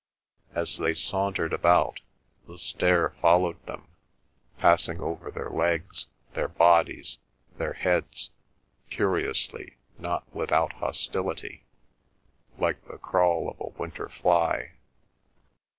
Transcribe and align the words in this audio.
As 0.55 0.79
they 0.79 0.95
sauntered 0.95 1.53
about, 1.53 2.01
the 2.47 2.57
stare 2.57 3.11
followed 3.21 3.63
them, 3.67 3.87
passing 4.57 4.99
over 4.99 5.29
their 5.29 5.51
legs, 5.51 6.07
their 6.33 6.47
bodies, 6.47 7.19
their 7.59 7.73
heads, 7.73 8.31
curiously 8.89 9.77
not 9.99 10.23
without 10.33 10.73
hostility, 10.73 11.65
like 12.57 12.83
the 12.87 12.97
crawl 12.97 13.47
of 13.47 13.59
a 13.59 13.77
winter 13.79 14.09
fly. 14.09 14.71